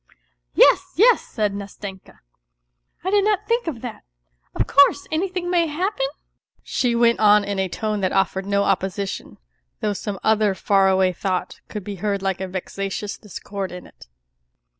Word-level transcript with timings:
"Yes, 0.55 0.93
yes!" 0.95 1.21
said 1.35 1.53
Nastenka." 1.53 2.21
I 3.03 3.11
did 3.11 3.23
not 3.23 3.45
think 3.47 3.67
of 3.67 3.81
that. 3.81 4.03
Of 4.55 4.65
course 4.65 5.05
anything 5.11 5.47
may 5.47 5.67
happen?" 5.67 6.07
she 6.73 6.95
went 6.95 7.19
on 7.19 7.43
in 7.43 7.59
a 7.59 7.69
tone 7.69 7.99
that 7.99 8.11
offered 8.11 8.47
no 8.47 8.63
opposition, 8.63 9.37
though 9.79 9.93
some 9.93 10.19
other 10.23 10.55
far 10.55 10.89
away 10.89 11.13
thought 11.13 11.61
could 11.69 11.83
be 11.83 11.97
heard 11.97 12.23
like 12.23 12.41
a 12.41 12.47
vexatious 12.47 13.15
discord 13.19 13.71
in 13.71 13.85
it. 13.85 14.07